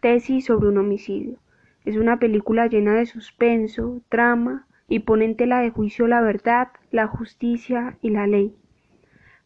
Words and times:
Tesis 0.00 0.46
sobre 0.46 0.68
un 0.68 0.78
homicidio. 0.78 1.36
Es 1.84 1.96
una 1.96 2.18
película 2.18 2.66
llena 2.66 2.94
de 2.94 3.04
suspenso, 3.04 4.00
drama 4.10 4.66
y 4.88 5.00
pone 5.00 5.26
en 5.26 5.36
tela 5.36 5.60
de 5.60 5.70
juicio 5.70 6.06
la 6.06 6.22
verdad, 6.22 6.68
la 6.90 7.06
justicia 7.06 7.98
y 8.00 8.10
la 8.10 8.26
ley. 8.26 8.54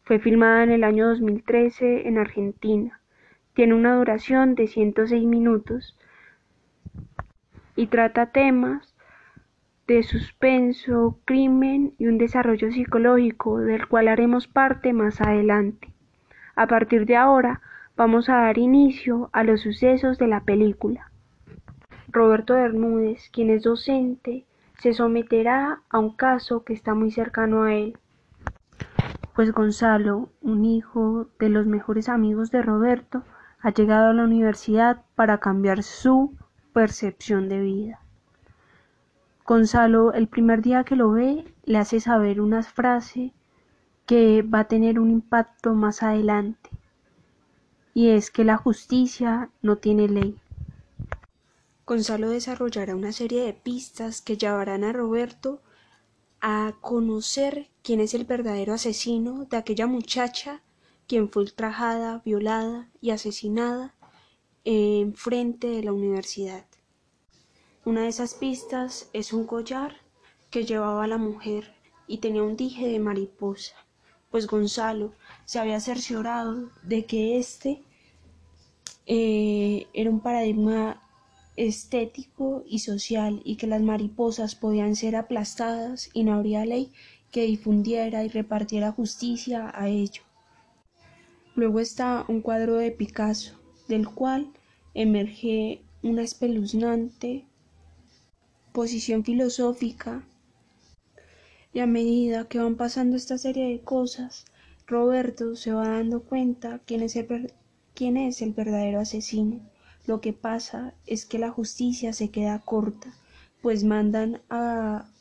Fue 0.03 0.19
filmada 0.19 0.63
en 0.63 0.71
el 0.71 0.83
año 0.83 1.07
2013 1.09 2.07
en 2.07 2.17
Argentina. 2.17 3.01
Tiene 3.53 3.73
una 3.73 3.95
duración 3.95 4.55
de 4.55 4.67
106 4.67 5.25
minutos 5.25 5.97
y 7.75 7.87
trata 7.87 8.27
temas 8.27 8.95
de 9.87 10.03
suspenso, 10.03 11.19
crimen 11.25 11.93
y 11.97 12.07
un 12.07 12.17
desarrollo 12.17 12.71
psicológico 12.71 13.59
del 13.59 13.87
cual 13.87 14.07
haremos 14.07 14.47
parte 14.47 14.93
más 14.93 15.21
adelante. 15.21 15.89
A 16.55 16.67
partir 16.67 17.05
de 17.05 17.17
ahora 17.17 17.61
vamos 17.97 18.29
a 18.29 18.41
dar 18.41 18.57
inicio 18.57 19.29
a 19.31 19.43
los 19.43 19.61
sucesos 19.61 20.17
de 20.17 20.27
la 20.27 20.41
película. 20.41 21.11
Roberto 22.09 22.53
Bermúdez, 22.53 23.29
quien 23.31 23.49
es 23.49 23.63
docente, 23.63 24.45
se 24.79 24.93
someterá 24.93 25.81
a 25.89 25.99
un 25.99 26.11
caso 26.11 26.63
que 26.63 26.73
está 26.73 26.93
muy 26.93 27.11
cercano 27.11 27.63
a 27.63 27.73
él. 27.73 27.97
Pues 29.33 29.51
Gonzalo, 29.51 30.29
un 30.41 30.65
hijo 30.65 31.27
de 31.39 31.49
los 31.49 31.65
mejores 31.65 32.09
amigos 32.09 32.51
de 32.51 32.61
Roberto, 32.61 33.23
ha 33.61 33.71
llegado 33.71 34.09
a 34.09 34.13
la 34.13 34.23
universidad 34.23 35.01
para 35.15 35.39
cambiar 35.39 35.83
su 35.83 36.33
percepción 36.73 37.49
de 37.49 37.59
vida. 37.59 37.99
Gonzalo, 39.45 40.13
el 40.13 40.27
primer 40.27 40.61
día 40.61 40.83
que 40.83 40.95
lo 40.95 41.11
ve, 41.11 41.45
le 41.65 41.77
hace 41.77 41.99
saber 41.99 42.41
una 42.41 42.63
frase 42.63 43.33
que 44.05 44.41
va 44.41 44.61
a 44.61 44.67
tener 44.67 44.99
un 44.99 45.11
impacto 45.11 45.73
más 45.73 46.03
adelante, 46.03 46.69
y 47.95 48.09
es 48.09 48.29
que 48.29 48.43
la 48.43 48.57
justicia 48.57 49.49
no 49.61 49.77
tiene 49.77 50.09
ley. 50.09 50.37
Gonzalo 51.87 52.29
desarrollará 52.29 52.93
una 52.93 53.13
serie 53.13 53.43
de 53.43 53.53
pistas 53.53 54.21
que 54.21 54.37
llevarán 54.37 54.83
a 54.83 54.91
Roberto 54.91 55.61
a 56.41 56.73
conocer 56.81 57.69
quién 57.83 58.01
es 58.01 58.13
el 58.13 58.25
verdadero 58.25 58.73
asesino 58.73 59.45
de 59.45 59.57
aquella 59.57 59.87
muchacha 59.87 60.61
quien 61.07 61.29
fue 61.29 61.43
ultrajada, 61.43 62.21
violada 62.25 62.89
y 62.99 63.11
asesinada 63.11 63.95
en 64.65 65.15
frente 65.15 65.67
de 65.67 65.83
la 65.83 65.93
universidad. 65.93 66.65
Una 67.85 68.01
de 68.01 68.07
esas 68.09 68.33
pistas 68.33 69.09
es 69.13 69.31
un 69.31 69.45
collar 69.45 70.01
que 70.49 70.65
llevaba 70.65 71.07
la 71.07 71.17
mujer 71.17 71.73
y 72.07 72.17
tenía 72.17 72.43
un 72.43 72.57
dije 72.57 72.89
de 72.89 72.99
mariposa, 72.99 73.84
pues 74.35 74.47
Gonzalo 74.47 75.13
se 75.45 75.59
había 75.59 75.79
cerciorado 75.79 76.69
de 76.83 77.05
que 77.05 77.39
este 77.39 77.81
eh, 79.05 79.87
era 79.93 80.09
un 80.09 80.19
paradigma 80.19 81.01
estético 81.55 82.65
y 82.67 82.79
social 82.79 83.41
y 83.45 83.55
que 83.55 83.65
las 83.65 83.81
mariposas 83.81 84.55
podían 84.55 84.97
ser 84.97 85.15
aplastadas 85.15 86.09
y 86.11 86.25
no 86.25 86.33
habría 86.33 86.65
ley 86.65 86.91
que 87.31 87.43
difundiera 87.45 88.25
y 88.25 88.27
repartiera 88.27 88.91
justicia 88.91 89.71
a 89.73 89.87
ello. 89.87 90.23
Luego 91.55 91.79
está 91.79 92.25
un 92.27 92.41
cuadro 92.41 92.75
de 92.75 92.91
Picasso, 92.91 93.57
del 93.87 94.05
cual 94.05 94.51
emerge 94.93 95.81
una 96.03 96.23
espeluznante 96.23 97.45
posición 98.73 99.23
filosófica 99.23 100.27
y 101.75 101.81
a 101.81 101.87
medida 101.87 102.47
que 102.47 102.57
van 102.57 102.77
pasando 102.77 103.17
esta 103.17 103.37
serie 103.37 103.67
de 103.67 103.81
cosas, 103.81 104.45
Roberto 104.87 105.57
se 105.57 105.73
va 105.73 105.89
dando 105.89 106.23
cuenta 106.23 106.79
quién 106.85 107.01
es 107.03 107.17
el, 107.17 107.51
quién 107.93 108.15
es 108.15 108.41
el 108.41 108.53
verdadero 108.53 109.01
asesino. 109.01 109.59
Lo 110.05 110.21
que 110.21 110.31
pasa 110.31 110.93
es 111.05 111.25
que 111.25 111.37
la 111.37 111.51
justicia 111.51 112.13
se 112.13 112.29
queda 112.29 112.59
corta, 112.59 113.13
pues 113.61 113.83
mandan 113.83 114.41
a 114.49 115.11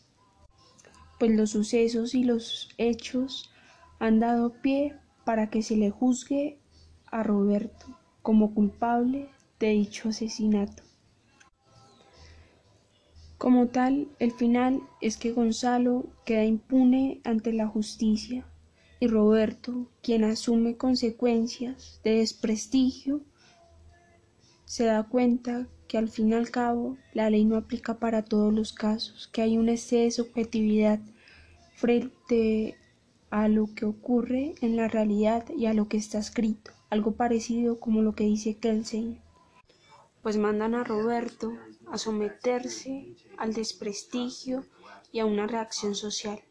pues 1.18 1.32
los 1.32 1.50
sucesos 1.50 2.14
y 2.14 2.22
los 2.22 2.68
hechos 2.78 3.50
han 3.98 4.20
dado 4.20 4.52
pie 4.62 4.94
para 5.24 5.50
que 5.50 5.60
se 5.60 5.76
le 5.76 5.90
juzgue 5.90 6.60
a 7.06 7.24
Roberto 7.24 7.98
como 8.22 8.54
culpable 8.54 9.28
de 9.58 9.70
dicho 9.70 10.10
asesinato. 10.10 10.84
Como 13.38 13.68
tal, 13.68 14.08
el 14.18 14.32
final 14.32 14.80
es 15.00 15.16
que 15.16 15.32
Gonzalo 15.32 16.06
queda 16.24 16.44
impune 16.44 17.20
ante 17.24 17.52
la 17.52 17.66
justicia 17.66 18.46
y 19.00 19.06
Roberto, 19.06 19.90
quien 20.02 20.24
asume 20.24 20.76
consecuencias 20.76 22.00
de 22.04 22.18
desprestigio, 22.18 23.20
se 24.64 24.84
da 24.84 25.02
cuenta 25.02 25.68
que 25.88 25.98
al 25.98 26.08
fin 26.08 26.30
y 26.30 26.34
al 26.34 26.50
cabo 26.50 26.96
la 27.12 27.28
ley 27.28 27.44
no 27.44 27.56
aplica 27.56 27.98
para 27.98 28.22
todos 28.22 28.52
los 28.52 28.72
casos, 28.72 29.28
que 29.28 29.42
hay 29.42 29.58
un 29.58 29.68
exceso 29.68 30.22
de 30.22 30.28
objetividad 30.30 31.00
frente 31.74 32.76
a 33.30 33.48
lo 33.48 33.74
que 33.74 33.84
ocurre 33.84 34.54
en 34.60 34.76
la 34.76 34.88
realidad 34.88 35.44
y 35.56 35.66
a 35.66 35.74
lo 35.74 35.88
que 35.88 35.96
está 35.96 36.18
escrito, 36.18 36.70
algo 36.88 37.12
parecido 37.12 37.80
como 37.80 38.00
lo 38.00 38.14
que 38.14 38.24
dice 38.24 38.56
Kelsen. 38.56 39.23
Pues 40.24 40.38
mandan 40.38 40.74
a 40.74 40.84
Roberto 40.84 41.52
a 41.92 41.98
someterse 41.98 43.14
al 43.36 43.52
desprestigio 43.52 44.64
y 45.12 45.18
a 45.18 45.26
una 45.26 45.46
reacción 45.46 45.94
social. 45.94 46.42